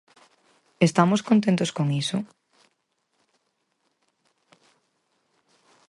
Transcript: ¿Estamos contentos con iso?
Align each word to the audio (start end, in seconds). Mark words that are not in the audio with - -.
¿Estamos 0.87 1.21
contentos 1.29 1.73
con 1.77 1.87
iso? 2.01 2.17